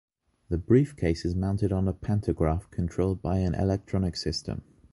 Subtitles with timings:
[0.49, 4.63] The briefcase is mounted on a pantograph controlled by an electronic system.